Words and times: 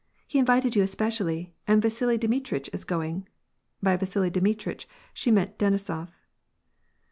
^* 0.01 0.03
He 0.27 0.39
invited 0.39 0.75
you 0.75 0.81
especially, 0.81 1.53
and 1.67 1.79
Vasili 1.79 2.17
Dmitritch 2.17 2.71
is 2.73 2.83
going." 2.85 3.29
(By 3.83 3.97
Vasili 3.97 4.31
Dmitritch, 4.31 4.87
she 5.13 5.29
meant 5.29 5.59
Deni 5.59 5.79
sof.) 5.79 6.09